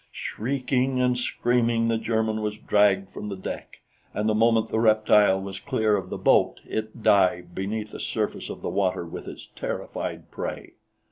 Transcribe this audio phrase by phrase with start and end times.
[0.13, 3.81] Shrieking and screaming, the German was dragged from the deck,
[4.15, 8.49] and the moment the reptile was clear of the boat, it dived beneath the surface
[8.49, 10.73] of the water with its terrified prey.